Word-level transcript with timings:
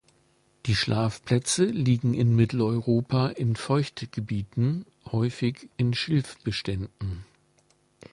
Die 0.65 0.75
Schlafplätze 0.75 1.63
liegen 1.63 2.15
in 2.15 2.35
Mitteleuropa 2.35 3.27
in 3.27 3.55
Feuchtgebieten, 3.55 4.87
häufig 5.05 5.69
in 5.77 5.93
Schilfbeständen. 5.93 7.23